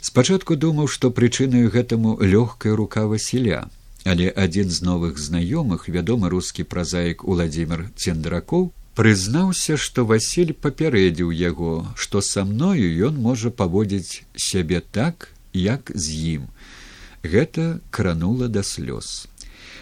спачатку 0.00 0.56
думаў 0.56 0.88
што 0.88 1.10
прычынаю 1.10 1.70
гэтаму 1.74 2.18
лёгкая 2.22 2.74
рука 2.76 3.06
васіля 3.06 3.66
але 4.04 4.28
адзін 4.30 4.70
з 4.70 4.82
новых 4.82 5.18
знаёмых 5.18 5.88
вядомы 5.88 6.28
рускі 6.34 6.64
празаік 6.64 7.24
владимир 7.24 7.88
цендракоў 7.96 8.70
прызнаўся 8.98 9.76
што 9.78 10.04
василь 10.10 10.52
папярэдзіў 10.66 11.30
яго 11.40 11.72
што 11.94 12.22
са 12.28 12.42
мною 12.44 12.88
ён 13.08 13.18
можа 13.26 13.50
паводзіць 13.50 14.22
сябе 14.34 14.80
так 14.80 15.28
як 15.52 15.92
з 15.94 16.14
ім. 16.34 16.48
Гэта 17.22 17.80
кранула 17.90 18.48
да 18.48 18.62
слёз. 18.62 19.26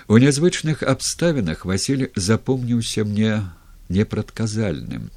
У 0.09 0.19
нязвычных 0.21 0.83
абставінах 0.83 1.65
василь 1.65 2.09
запомніўся 2.15 3.05
мне 3.09 3.49
непрадказальным 3.89 5.09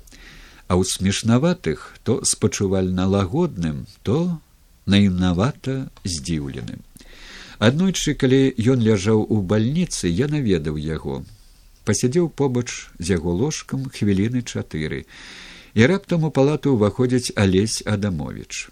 а 0.70 0.78
ў 0.78 0.86
смешнаватых 0.86 1.98
то 2.04 2.22
спачувальна 2.24 3.06
лагодным 3.10 3.86
то 4.04 4.40
наінавата 4.90 5.82
здзіўленым. 6.04 6.86
Аднойчы, 7.60 8.16
калі 8.16 8.42
ён 8.74 8.82
ляжаў 8.82 9.26
у 9.26 9.42
бальніцы, 9.44 10.08
я 10.10 10.32
наведаў 10.32 10.80
яго. 10.80 11.22
пасядзеў 11.90 12.30
побач 12.30 12.70
з 13.00 13.16
яго 13.18 13.34
ложкам 13.44 13.88
хвіліны 13.94 14.44
чатыры 14.46 15.06
і 15.80 15.88
раптам 15.92 16.28
у 16.28 16.30
палату 16.36 16.76
ўваходзіць 16.76 17.34
алесь 17.44 17.80
адамович 17.94 18.68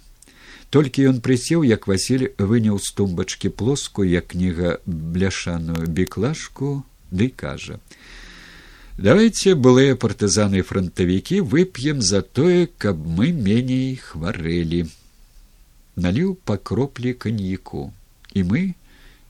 толькі 0.76 1.08
ён 1.12 1.18
прысеў 1.26 1.66
як 1.70 1.90
васіль 1.92 2.28
выняў 2.52 2.78
з 2.84 2.94
тумбачкі 3.00 3.54
плоскую 3.62 4.06
як 4.12 4.30
кніга 4.36 4.78
бляшаную 5.18 5.90
біклашку 6.00 6.72
ды 7.10 7.30
кажа 7.44 7.80
давайте 9.10 9.58
былыя 9.68 9.98
партызаны 10.06 10.62
фронтавікі 10.72 11.42
вып'ем 11.56 12.06
за 12.12 12.22
тое 12.22 12.70
каб 12.86 13.02
мы 13.20 13.34
меней 13.50 13.90
хварэлі 14.06 14.86
наліў 15.98 16.36
па 16.46 16.58
кроплі 16.58 17.14
каньяку 17.14 17.92
і 18.34 18.44
мы 18.52 18.64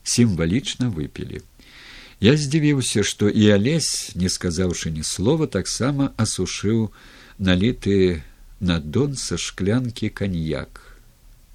сімвалічна 0.04 0.88
выпілі 0.92 1.40
я 2.20 2.36
здзівіўся 2.36 3.02
што 3.02 3.28
і 3.28 3.48
алесь 3.56 4.12
не 4.14 4.28
сказаўшы 4.28 4.92
ні 4.94 5.06
слова 5.06 5.46
таксама 5.46 6.12
асушыў 6.16 6.90
наліты 7.38 8.22
на 8.60 8.78
дон 8.80 9.16
са 9.16 9.38
шклянкі 9.38 10.08
каньяк 10.10 10.88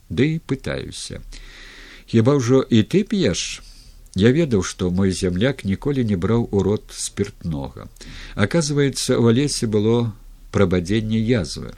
ды 0.10 0.38
да 0.38 0.39
пытаюся. 0.48 1.22
Хіба 2.05 2.38
ўжо 2.38 2.62
і 2.62 2.84
ты 2.84 3.03
п'еш 3.03 3.63
я 4.15 4.29
ведаў 4.29 4.62
што 4.62 4.91
мой 4.91 5.12
зямляк 5.12 5.65
ніколі 5.65 6.05
не 6.05 6.15
браў 6.15 6.48
у 6.51 6.62
рот 6.62 6.93
спиртнога 6.93 7.89
оказывается 8.36 9.17
у 9.17 9.27
алесе 9.27 9.65
было 9.65 10.13
прабадзенне 10.51 11.17
язвы. 11.17 11.74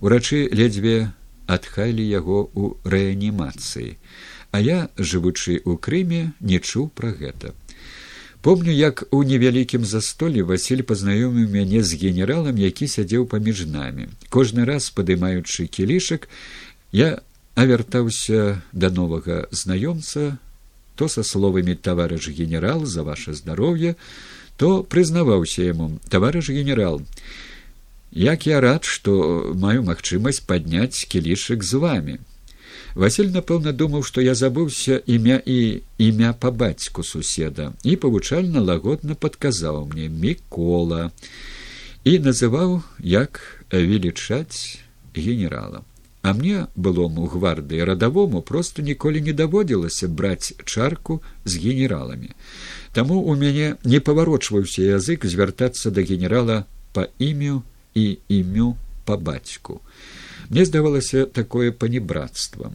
Урачы 0.00 0.48
ледзьве 0.48 1.12
адхайлі 1.46 2.04
яго 2.04 2.50
ў 2.54 2.78
рэанімацыі. 2.84 3.96
А 4.54 4.60
я 4.60 4.88
жывучы 4.98 5.58
ў 5.60 5.76
крыме 5.78 6.32
не 6.40 6.58
чуў 6.62 6.88
пра 6.94 7.10
гэта. 7.10 7.52
Помню 8.44 8.72
як 8.72 9.04
у 9.10 9.24
невялікім 9.24 9.84
застолі 9.88 10.44
василь 10.44 10.84
пазнаёміў 10.84 11.48
мяне 11.48 11.80
з 11.82 11.96
генералам 11.96 12.60
які 12.60 12.88
сядзеў 12.88 13.24
паміж 13.26 13.64
намі. 13.66 14.12
Кожны 14.28 14.68
раз 14.68 14.90
падымаючы 14.92 15.66
кілішак 15.66 16.28
я 16.92 17.24
а 17.54 17.64
вяртаўся 17.64 18.60
да 18.72 18.90
новага 18.90 19.46
знаёмца 19.50 20.36
то 20.94 21.08
са 21.08 21.22
словамі 21.24 21.74
таварыш 21.74 22.28
генерал 22.28 22.84
за 22.84 23.02
ваше 23.02 23.34
здароўе 23.34 23.96
то 24.56 24.82
прызнаваўся 24.82 25.62
яму 25.62 25.98
таварыш 26.10 26.50
генерал 26.50 27.02
як 28.14 28.46
я 28.46 28.60
рад 28.60 28.84
што 28.84 29.14
маю 29.58 29.82
магчымасць 29.82 30.40
падняць 30.46 31.04
кілішык 31.10 31.62
з 31.66 31.82
вами 31.82 32.18
василь 32.94 33.30
напэўна 33.34 33.72
думаў 33.74 34.04
што 34.06 34.22
я 34.22 34.34
забыўся 34.38 35.00
імя 35.06 35.40
і 35.44 35.82
імя 35.98 36.32
па 36.32 36.50
бацьку 36.50 37.02
суседа. 37.02 37.72
І 37.82 37.96
павучальна 37.96 38.62
лагодна 38.62 39.14
падказаў 39.14 39.86
мне 39.90 40.08
мікола 40.08 41.10
і 42.04 42.18
называў 42.18 42.82
як 43.02 43.42
велічаць 43.72 44.78
генералам 45.14 45.82
а 46.24 46.32
мне 46.32 46.66
былому 46.74 47.26
гвардыі 47.28 47.84
радавому 47.84 48.40
просто 48.40 48.82
ніколі 48.82 49.20
не 49.20 49.32
даводзілася 49.32 50.08
браць 50.08 50.54
чарку 50.64 51.20
з 51.44 51.60
генераламі. 51.60 52.30
Таму 52.92 53.20
у 53.20 53.36
мяне 53.36 53.76
не 53.84 54.00
паварочваўся 54.00 54.96
язык 54.96 55.26
звяртацца 55.28 55.90
да 55.90 56.00
генерала 56.00 56.64
па 56.96 57.12
імю 57.18 57.60
і 57.94 58.18
імю 58.28 58.76
па 59.04 59.16
бацьку. 59.16 59.80
Мне 60.50 60.64
здавалася 60.64 61.26
такое 61.26 61.72
панібратства 61.72 62.72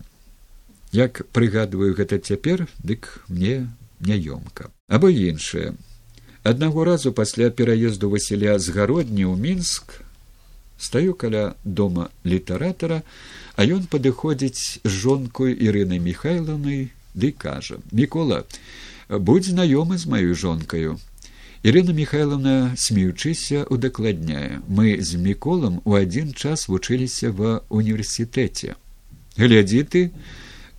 як 0.91 1.21
прыгадваю 1.31 1.93
гэта 1.93 2.17
цяпер 2.17 2.65
дык 2.81 3.21
мне 3.29 3.69
няёмка. 4.01 4.71
Або 4.87 5.09
іншае. 5.09 5.73
Аднаго 6.43 6.83
разу 6.83 7.13
пасля 7.13 7.49
пераезду 7.49 8.09
васіля 8.09 8.57
з 8.59 8.69
гародні 8.73 9.25
ў 9.27 9.35
мінск 9.37 10.01
стаю 10.79 11.13
каля 11.13 11.55
дома 11.63 12.09
літаратара 12.25 13.03
а 13.59 13.67
ён 13.67 13.85
падыходзіць 13.91 14.79
з 14.87 14.89
жонкой 14.89 15.51
ірынай 15.51 15.99
михайлаўнай 15.99 16.89
ды 17.13 17.31
кажа 17.35 17.83
мікола 17.91 18.47
будь 19.09 19.51
знаёмы 19.51 19.99
з 19.99 20.07
маёй 20.07 20.33
жонкаю 20.33 20.95
Ірына 21.63 21.91
михайловна 21.93 22.73
смеючыся 22.77 23.65
удакладняе. 23.67 24.63
Мы 24.67 25.01
з 25.03 25.19
міколам 25.19 25.81
у 25.83 25.99
адзін 25.99 26.31
час 26.33 26.69
вучыліся 26.71 27.35
ва 27.35 27.59
універсітэце 27.67 28.79
глядзі 29.39 29.83
ты 29.83 30.01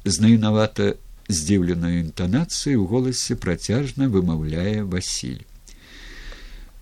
знаюнавата 0.04 0.96
здзіўленую 1.28 2.00
інтанацыю 2.00 2.82
ў 2.82 2.84
голасе 2.90 3.36
працяжна 3.36 4.10
вымаўляе 4.12 4.84
васіль. 4.84 5.40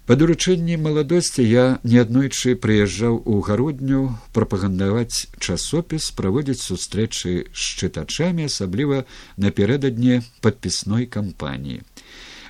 Па 0.09 0.17
даручэнні 0.17 0.79
маладосці 0.81 1.45
я 1.45 1.65
неаднойчы 1.85 2.57
прыязджаў 2.57 3.21
у 3.29 3.43
гародню 3.45 4.17
прапагандаваць 4.33 5.29
часопіс 5.37 6.09
праводзіць 6.17 6.65
сустрэчы 6.65 7.33
з 7.53 7.65
чытачамі 7.77 8.49
асабліва 8.49 9.05
напярэдадні 9.37 10.23
падпісной 10.41 11.05
кампаніі. 11.07 11.85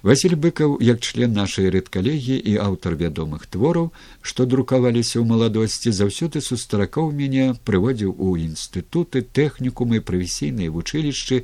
Васіль 0.03 0.37
быкаў 0.39 0.79
як 0.79 1.01
член 1.01 1.35
нашай 1.35 1.71
рэдкалегіі 1.75 2.39
і 2.39 2.55
аўтар 2.63 2.95
вядомых 2.95 3.47
твораў, 3.51 3.91
што 4.23 4.47
друкаваліся 4.47 5.19
ў 5.19 5.25
маладосці 5.27 5.91
заўсёды 5.91 6.41
сустракаў 6.45 7.11
мяне 7.11 7.59
прыводзіў 7.67 8.15
у 8.15 8.37
інстытуты 8.39 9.27
тэхнікумы 9.27 10.01
прафесійныя 10.01 10.71
вучылішчы, 10.71 11.43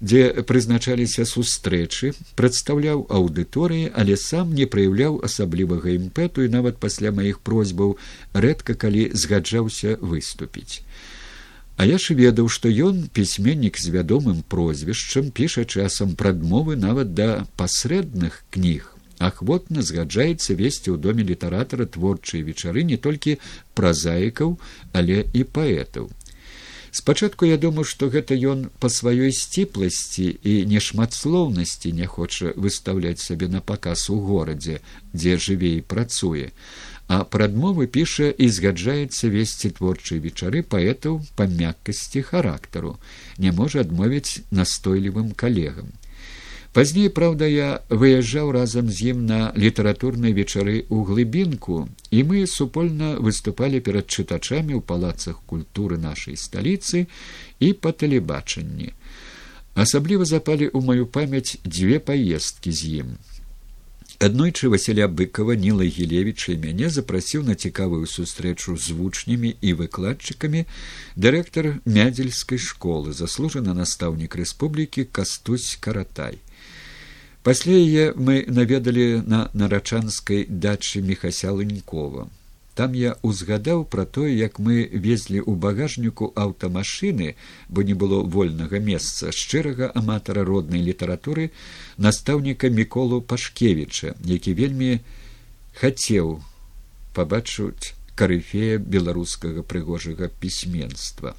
дзе 0.00 0.44
прызначаліся 0.48 1.24
сустрэчы 1.28 2.12
прадстаўляў 2.40 3.04
аўдыторыі 3.18 3.92
але 4.02 4.16
сам 4.20 4.52
не 4.58 4.66
праяўляў 4.66 5.20
асаблівага 5.28 5.94
імпэту 5.94 6.44
і 6.44 6.52
нават 6.56 6.80
пасля 6.82 7.12
маіх 7.18 7.40
просьбаў 7.48 7.96
рэдка 8.46 8.74
калі 8.74 9.10
згаджаўся 9.12 9.96
выступіць 10.00 10.82
а 11.76 11.86
я 11.86 11.98
ж 11.98 12.14
ведаў 12.14 12.48
што 12.48 12.70
ён 12.70 13.06
пісьменнік 13.10 13.78
з 13.78 13.90
вядомым 13.94 14.42
прозвішчам 14.48 15.30
піша 15.30 15.64
часам 15.64 16.14
прадмовы 16.14 16.76
нават 16.76 17.14
да 17.14 17.46
пасрэдных 17.58 18.42
кніг. 18.54 18.90
Ахвотна 19.18 19.82
згаджаецца 19.82 20.54
весці 20.58 20.94
ў 20.94 20.98
доме 20.98 21.22
літаратара 21.26 21.86
творчыя 21.86 22.42
вечары 22.46 22.84
не 22.86 22.98
толькі 22.98 23.38
празаікаў 23.74 24.58
але 24.92 25.26
і 25.32 25.42
паэтаў. 25.44 26.10
Спачатку 26.94 27.44
я 27.44 27.58
думаю 27.58 27.82
што 27.90 28.06
гэта 28.06 28.38
ён 28.38 28.70
па 28.78 28.86
сваёй 28.86 29.34
сціпласці 29.34 30.26
і 30.30 30.52
нешматслоўнасці 30.70 31.90
не 31.90 32.06
хоча 32.06 32.54
выстаўляць 32.54 33.18
сабе 33.18 33.50
на 33.50 33.58
паказ 33.58 34.06
у 34.14 34.18
горадзе 34.22 34.78
дзе 35.10 35.34
жыве 35.42 35.74
і 35.78 35.82
працуе 35.82 36.54
а 37.14 37.22
прадмовы 37.22 37.86
піша 37.94 38.28
і 38.44 38.46
згаджаецца 38.50 39.28
весці 39.30 39.68
творчыя 39.78 40.18
вечары 40.22 40.62
паэтаў 40.74 41.20
па 41.38 41.46
мяккасці 41.46 42.22
характару. 42.30 42.96
Не 43.38 43.52
можа 43.58 43.84
адмовіць 43.86 44.42
настойлівым 44.50 45.30
калегам. 45.42 45.92
Пазней 46.74 47.06
праўда 47.16 47.46
я 47.46 47.68
выязджаў 47.88 48.50
разам 48.56 48.90
з 48.90 49.12
ім 49.14 49.20
на 49.26 49.38
літаратурнай 49.54 50.34
вечары 50.38 50.74
ў 50.90 51.06
глыбінку 51.10 51.76
і 52.10 52.24
мы 52.30 52.42
супольна 52.50 53.12
выступалі 53.28 53.78
перад 53.78 54.10
чытачамі 54.10 54.74
ў 54.74 54.82
палацах 54.82 55.38
культуры 55.46 56.00
нашай 56.06 56.34
сталіцы 56.34 57.06
і 57.60 57.68
па 57.78 57.94
тэлебачанні. 57.94 58.90
Асабліва 59.86 60.26
запалі 60.26 60.66
ў 60.66 60.82
маю 60.82 61.06
памяць 61.06 61.62
дзве 61.62 62.02
паездкі 62.10 62.74
з 62.74 62.92
ім 63.04 63.14
аднойчы 64.24 64.70
васяля 64.72 65.06
быкова 65.20 65.56
ніла 65.60 65.84
гілевіча 65.84 66.52
і 66.54 66.60
мяне 66.64 66.88
запрасіў 66.92 67.42
на 67.48 67.54
цікавую 67.54 68.06
сустрэчу 68.10 68.76
з 68.76 68.96
вучнямі 68.98 69.50
і 69.60 69.74
выкладчыкамі 69.80 70.64
дырэктар 71.16 71.68
мядзельскай 71.84 72.60
школы 72.66 73.12
заслужаны 73.12 73.74
настаўнік 73.80 74.36
рэспублікі 74.40 75.04
кастусь 75.12 75.76
каратай. 75.80 76.40
Пасля 77.42 77.76
яе 77.76 78.06
мы 78.16 78.44
наведалі 78.48 79.20
на 79.28 79.50
нарачанскай 79.52 80.46
дачы 80.48 81.04
мехася 81.04 81.52
лынькова 81.52 82.30
там 82.74 82.94
я 82.98 83.16
узгадаў 83.22 83.84
пра 83.86 84.04
тое 84.04 84.34
як 84.34 84.58
мы 84.58 84.86
везлі 84.92 85.40
ў 85.40 85.54
багажніку 85.66 86.30
аўтамашыны 86.34 87.34
бо 87.68 87.82
не 87.82 87.94
было 87.94 88.22
вольнага 88.36 88.78
месца 88.78 89.30
шчырага 89.32 89.90
аматара 89.94 90.44
роднай 90.44 90.82
літаратуры 90.82 91.50
настаўніка 91.98 92.68
міколу 92.68 93.20
пашкевіча 93.22 94.14
які 94.24 94.54
вельмі 94.58 94.98
хацеў 95.78 96.40
пабачыць 97.14 97.94
карыфея 98.14 98.78
беларускага 98.78 99.62
прыгожага 99.62 100.30
пісьменства. 100.40 101.34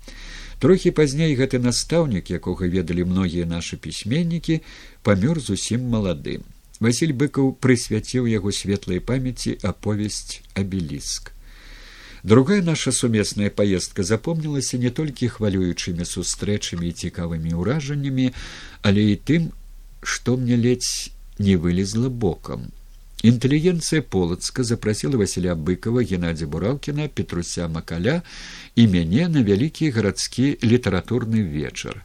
Трохі 0.60 0.92
пазней 0.96 1.36
гэты 1.36 1.60
настаўнік 1.60 2.32
якога 2.32 2.68
ведалі 2.72 3.08
многія 3.12 3.46
нашы 3.46 3.76
пісьменнікі 3.76 4.62
памёр 5.04 5.40
зусім 5.40 5.88
маладым 5.92 6.48
василь 6.80 7.14
быкаў 7.14 7.56
прысвяціў 7.64 8.28
яго 8.32 8.52
светлай 8.52 9.00
памяці 9.00 9.58
аповесць 9.64 10.42
абеліск 10.54 11.32
другая 12.24 12.62
наша 12.62 12.92
сумесная 12.92 13.50
паездка 13.50 14.04
запомнілася 14.04 14.78
не 14.78 14.90
толькі 14.90 15.32
хвалюючымі 15.36 16.06
сустрэчамі 16.06 16.90
і 16.90 16.98
цікавымі 17.06 17.54
ўражаннямі 17.60 18.32
але 18.82 19.04
і 19.12 19.16
тым 19.16 19.52
што 20.02 20.38
мне 20.38 20.58
ледзь 20.58 21.12
не 21.40 21.56
вылезла 21.56 22.10
бокам 22.10 22.72
Інтэлігенцыя 23.26 24.02
полацка 24.02 24.64
запрасіла 24.64 25.18
Васіля 25.18 25.56
быкова 25.56 26.04
геннадзя 26.06 26.46
бураўкіна 26.46 27.08
петруся 27.10 27.68
макаля 27.68 28.22
і 28.76 28.86
мяне 28.92 29.26
на 29.36 29.42
вялікі 29.42 29.90
гарадскі 29.96 30.46
літаратурны 30.62 31.42
вечар 31.42 32.04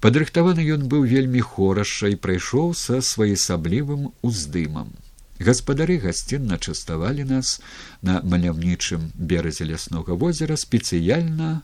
падрыхтаваны 0.00 0.64
ён 0.76 0.88
быў 0.88 1.04
вельмі 1.08 1.40
хораша 1.44 2.10
і 2.12 2.16
прайшоў 2.16 2.74
са 2.74 3.00
своеасаблівым 3.04 4.10
уздымам. 4.26 4.92
Гаспадары 5.40 5.96
гасцінна 6.00 6.58
частавалі 6.60 7.24
нас 7.24 7.60
на 8.02 8.20
маляўнічым 8.20 9.12
беразе 9.16 9.64
ляснога 9.64 10.16
возера 10.16 10.56
спецыяльна 10.60 11.62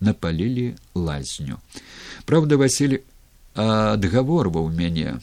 напалілі 0.00 0.76
лазню. 0.94 1.60
Праўда 2.24 2.56
василь 2.60 3.00
адгаворваў 3.54 4.72
мяне. 4.72 5.20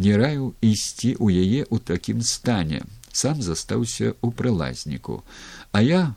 Не 0.00 0.16
раю 0.16 0.52
ісці 0.60 1.16
ў 1.16 1.44
яе 1.44 1.60
ў 1.68 1.76
такім 1.80 2.20
стане. 2.24 2.84
Сам 3.12 3.40
застаўся 3.42 4.12
ў 4.20 4.32
прылазніку 4.32 5.24
а 5.72 5.82
я 5.82 6.14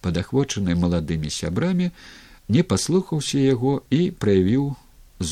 падахвочаны 0.00 0.76
маладымі 0.78 1.30
сябрамі 1.32 1.90
не 2.48 2.62
паслухаўся 2.62 3.38
яго 3.38 3.82
і 3.90 4.10
праявіў 4.24 4.68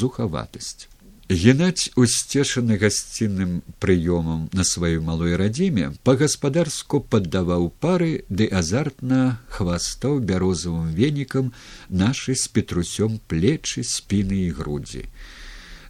зухаватасць 0.00 0.88
геннадзь 1.28 1.86
усцешаны 1.96 2.76
гасцінным 2.80 3.62
прыёмам 3.80 4.48
на 4.52 4.64
сваёй 4.70 5.00
малой 5.00 5.36
радзіме 5.40 5.92
па 6.04 6.16
гаспадарску 6.20 7.00
паддаваў 7.14 7.70
пары 7.84 8.12
ды 8.28 8.50
азартна 8.60 9.22
хвастаў 9.56 10.20
бярозавым 10.32 10.92
венікам 11.00 11.54
нашы 11.88 12.36
з 12.36 12.52
петрусём 12.58 13.18
плечы 13.28 13.86
спіны 13.94 14.44
і 14.48 14.52
грудзі 14.60 15.08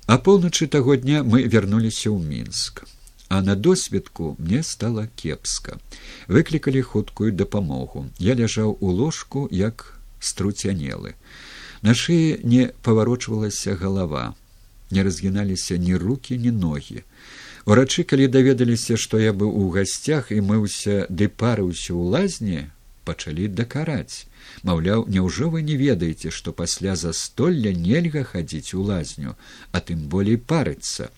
А 0.06 0.18
поўначы 0.18 0.66
таго 0.68 0.96
дня 0.96 1.22
мы 1.24 1.48
вярнуліся 1.48 2.12
ў 2.12 2.20
мінск. 2.20 2.84
А 3.28 3.40
на 3.40 3.56
досведку 3.56 4.37
мне 4.38 4.62
стала 4.62 5.08
кепска. 5.16 5.80
Выклікалі 6.28 6.82
хуткую 6.82 7.32
дапамогу. 7.32 8.04
Я 8.18 8.37
ляжаў 8.37 8.76
у 8.80 8.90
ложку 8.92 9.48
як 9.50 9.93
струцянелы. 10.24 11.14
На 11.84 11.92
шыі 11.92 12.40
не 12.42 12.70
паварочвалася 12.82 13.76
галава, 13.76 14.34
не 14.90 15.04
разгіналіся 15.04 15.76
ні 15.76 15.96
руки, 15.96 16.38
ні 16.38 16.50
ногі. 16.50 17.04
Урачы, 17.64 18.04
калі 18.04 18.28
даведаліся, 18.28 18.96
што 19.00 19.20
я 19.20 19.32
быў 19.32 19.52
у 19.52 19.68
гасцях 19.72 20.32
і 20.32 20.40
мыўся 20.44 21.04
ды 21.08 21.28
парыўся 21.28 21.92
ў 21.92 22.02
лазні, 22.16 22.60
пачалі 23.04 23.48
дакараць 23.60 24.26
маўляў 24.68 25.04
няўжо 25.14 25.50
вы 25.54 25.62
не 25.68 25.76
ведаеце 25.80 26.32
што 26.38 26.54
пасля 26.60 26.96
застолля 27.02 27.72
нельга 27.84 28.24
хадзіць 28.30 28.74
у 28.80 28.82
лазню 28.90 29.37
а 29.72 29.84
тым 29.90 30.08
болей 30.14 30.40
парыцца 30.52 31.10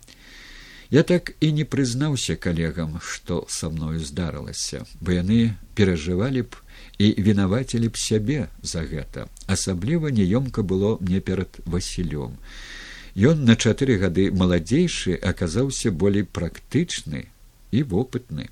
я 0.96 1.02
так 1.10 1.32
і 1.40 1.52
не 1.58 1.66
прызнаўся 1.74 2.36
калегам 2.46 2.98
што 3.12 3.40
са 3.58 3.70
мною 3.74 4.02
здарылася 4.10 4.84
бо 5.00 5.18
яны 5.18 5.40
перажывалі 5.80 6.46
б 6.50 6.65
і 6.98 7.14
вінавацілі 7.18 7.88
б 7.88 7.96
сябе 7.96 8.48
за 8.62 8.82
гэта? 8.88 9.28
Асабліва 9.46 10.08
няёмка 10.08 10.62
было 10.62 10.96
мне 11.00 11.20
перад 11.20 11.60
васілём. 11.64 12.36
Ён 13.16 13.44
на 13.48 13.56
чатыры 13.56 13.96
гады 13.96 14.28
маладзейшы 14.32 15.16
аказаўся 15.16 15.90
болей 15.90 16.24
практычны 16.24 17.28
і 17.72 17.82
вопытны. 17.82 18.48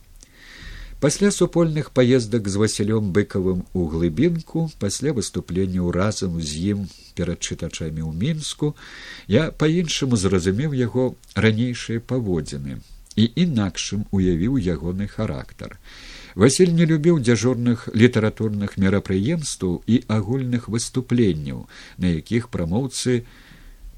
Пасля 1.01 1.31
супольных 1.31 1.91
паездак 1.93 2.49
з 2.49 2.57
васілём 2.57 3.13
быкавым 3.13 3.65
у 3.75 3.85
глыбінку 3.93 4.71
пасля 4.79 5.13
выступленняў 5.13 5.93
разам 5.93 6.41
з 6.41 6.73
ім 6.73 6.89
перад 7.13 7.45
чытачамі 7.45 8.01
ў 8.01 8.13
мінску 8.17 8.73
я 9.29 9.51
па 9.53 9.69
іншаму 9.69 10.17
зразумеў 10.17 10.73
яго 10.73 11.13
ранейшыя 11.37 12.01
паводзіны 12.01 12.81
і 13.21 13.25
інакшым 13.45 14.09
уявіў 14.17 14.57
ягоны 14.57 15.07
характар 15.09 15.77
васіль 16.35 16.75
не 16.79 16.87
любіў 16.90 17.20
дзяжурных 17.23 17.88
літаратурных 17.94 18.77
мерапрыемстваў 18.77 19.83
і 19.87 20.03
агульных 20.18 20.68
выступленняў 20.68 21.66
на 21.99 22.14
якіх 22.14 22.49
прамоўцы 22.55 23.23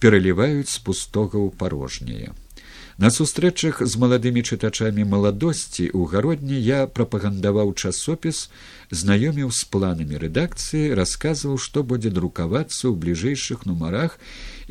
пераліваюць 0.00 0.72
з 0.72 0.78
пустога 0.88 1.40
ў 1.40 1.48
парожняе 1.56 2.34
На 2.98 3.10
сустрэчах 3.12 3.82
з 3.84 3.98
маладымі 4.00 4.40
чытачамі 4.40 5.04
маладосці 5.04 5.84
ў 5.92 6.08
гародні 6.08 6.56
я 6.56 6.78
прапагандаваў 6.88 7.74
часопіс, 7.76 8.48
знаёміў 8.88 9.52
з 9.52 9.68
планамі 9.68 10.16
рэдакцыі, 10.22 10.96
расказваў, 10.96 11.60
што 11.60 11.84
будзе 11.84 12.08
друкавацца 12.08 12.88
ў 12.88 12.96
бліжэйшых 12.96 13.68
нумарах 13.68 14.16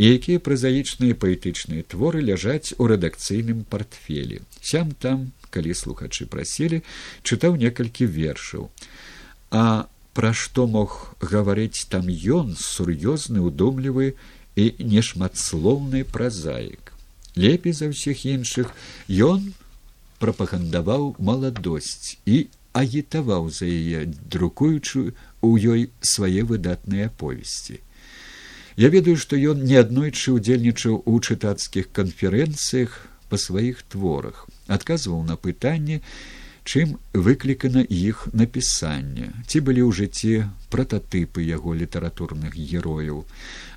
і 0.01 0.09
якія 0.17 0.41
празаічныя 0.41 1.13
паэтычныя 1.13 1.85
творы 1.85 2.25
ляжаць 2.25 2.73
у 2.81 2.89
рэдакцыйным 2.89 3.61
партфелі. 3.69 4.41
Сям 4.57 4.97
там, 4.97 5.29
калі 5.55 5.73
слухачы 5.73 6.27
прасілі, 6.27 6.83
чытаў 7.23 7.55
некалькі 7.55 8.05
вершаў. 8.05 8.67
А 9.51 9.87
пра 10.11 10.31
што 10.35 10.67
мог 10.67 11.15
гаварыць 11.19 11.87
там 11.91 12.11
ён 12.11 12.55
сур'ёзны, 12.59 13.39
удумлівы 13.39 14.15
і 14.55 14.65
нешматслоўны 14.79 16.03
празаік 16.03 16.95
лепей 17.35 17.75
за 17.75 17.91
ўсіх 17.91 18.25
іншых 18.25 18.71
ён 19.11 19.51
прапагандаваў 20.23 21.15
маладосць 21.19 22.15
і 22.25 22.47
агітаваў 22.71 23.51
за 23.51 23.67
яе 23.67 24.07
друкуючую 24.07 25.11
у 25.43 25.49
ёй 25.59 25.91
свае 25.99 26.47
выдатныя 26.51 27.11
повесці 27.11 27.79
я 28.79 28.91
ведаю 28.95 29.19
што 29.19 29.35
ён 29.35 29.67
неаднойчы 29.67 30.39
ўдзельнічаў 30.39 31.03
у 31.03 31.19
чытацкіх 31.19 31.91
канферэнцыях 31.91 32.95
па 33.29 33.41
сваіх 33.41 33.83
творах 33.89 34.47
адказваў 34.67 35.23
на 35.29 35.35
пытанне 35.35 36.01
чым 36.65 36.97
выклікана 37.13 37.85
іх 37.97 38.25
напісанне 38.33 39.29
ці 39.45 39.61
былі 39.67 39.85
ў 39.85 39.91
жыцці 40.01 40.33
прататыпы 40.73 41.45
яго 41.45 41.77
літаратурных 41.77 42.57
герояў 42.57 43.23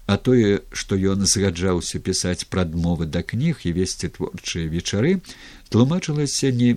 а 0.08 0.16
тое 0.16 0.64
што 0.72 0.96
ён 1.12 1.28
згаджаўся 1.28 2.00
пісаць 2.00 2.48
прадмовы 2.54 3.08
да 3.16 3.22
кніг 3.32 3.64
і 3.68 3.74
весці 3.78 4.08
творчыя 4.18 4.72
вечары 4.72 5.20
тлумачылася 5.68 6.52
не 6.60 6.70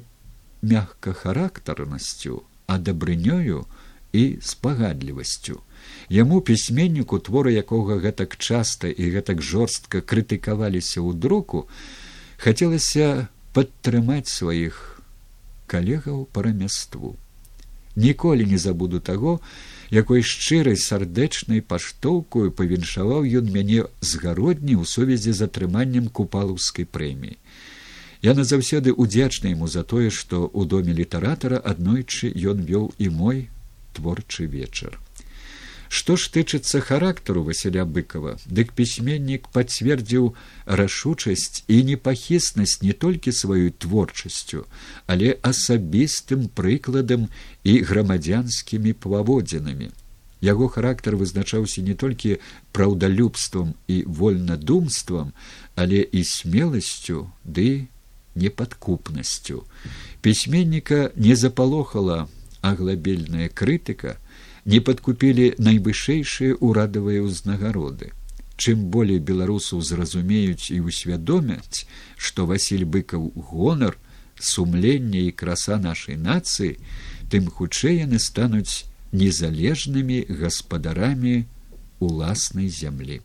мягкахарактарнасцю 0.62 2.44
а 2.68 2.78
дабрынёю 2.78 3.64
і 4.12 4.24
спагадлівасцю 4.44 5.62
яму 6.12 6.42
пісьменніку 6.52 7.20
творы 7.24 7.56
якога 7.56 7.98
гэтак 8.04 8.36
часта 8.36 8.92
і 8.92 9.10
гэтак 9.16 9.42
жорстка 9.42 10.04
крытыкаваліся 10.04 11.00
ў 11.00 11.16
друку 11.16 11.66
хацелася 12.42 13.28
падтрымаць 13.54 14.30
сваіх 14.36 14.80
калегаў 15.72 16.24
па 16.34 16.48
рамяству 16.48 17.16
ніколі 17.96 18.46
не 18.46 18.58
забуду 18.58 19.00
таго 19.00 19.40
якой 19.92 20.24
шчырай 20.24 20.78
сардэчнай 20.80 21.62
паштоўкую 21.62 22.52
павіншаваў 22.56 23.28
ён 23.42 23.52
мяне 23.52 23.84
згародні 24.00 24.80
ў 24.80 24.84
сувязі 24.88 25.36
з 25.36 25.48
атрыманнем 25.52 26.08
купалаўскай 26.08 26.88
прэміі. 26.88 27.38
Я 28.22 28.34
назаўсёды 28.38 28.94
удзячна 28.94 29.52
яму 29.52 29.68
за 29.68 29.84
тое 29.84 30.10
што 30.10 30.48
ў 30.48 30.66
доме 30.74 30.96
літаратара 30.96 31.60
аднойчы 31.60 32.32
ён 32.54 32.64
вёў 32.64 32.92
і 32.98 33.10
мой 33.10 33.50
творчы 33.94 34.48
вечар 34.48 34.96
Што 35.92 36.16
ж 36.16 36.32
тычыцца 36.32 36.80
характару 36.80 37.42
Васіля 37.44 37.84
быкова, 37.84 38.38
дык 38.48 38.70
пісьменнік 38.80 39.50
пацвердзіў 39.52 40.30
рашучасць 40.80 41.68
і 41.68 41.80
непахіснасць 41.90 42.78
не 42.80 42.94
толькі 42.96 43.34
сваёй 43.36 43.74
творчасцю, 43.76 44.64
але 45.06 45.36
асабістым 45.44 46.48
прыкладам 46.56 47.28
і 47.68 47.74
грамадзянскімі 47.92 48.96
паводзінамі. 49.04 49.92
Яго 50.40 50.72
характар 50.72 51.20
вызначаўся 51.20 51.84
не 51.84 52.00
толькі 52.00 52.40
праўдалюбствам 52.72 53.76
і 53.92 54.02
вольнадумствам, 54.08 55.36
але 55.76 56.08
і 56.08 56.24
смеласцю 56.24 57.28
ды 57.44 57.92
непадкупнасцю. 58.40 59.68
Пісьменніка 60.24 61.12
не 61.20 61.36
запалохала 61.36 62.30
аглабельная 62.62 63.52
крытыка, 63.52 64.16
не 64.66 64.80
падкупілі 64.80 65.56
найвышэйшыя 65.58 66.58
ўрадавыя 66.62 67.24
ўзнагароды. 67.26 68.12
Чым 68.62 68.94
болей 68.94 69.18
беларусаў 69.18 69.82
зразумеюць 69.82 70.70
і 70.70 70.86
ўсвядомяць, 70.86 71.88
што 72.18 72.46
Васіль 72.46 72.86
быкаў 72.86 73.32
гонар, 73.36 73.98
сумленне 74.38 75.26
і 75.30 75.32
краса 75.34 75.78
нашай 75.82 76.18
нацыі, 76.18 76.78
тым 77.34 77.50
хутчэй 77.50 78.06
яны 78.06 78.22
стануць 78.22 78.86
незалежнымі 79.12 80.26
гаспадарамі 80.30 81.46
уласнай 82.00 82.70
зямлі. 82.70 83.22